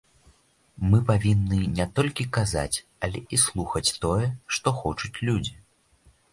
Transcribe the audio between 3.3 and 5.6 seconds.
і слухаць тое, што хочуць людзі.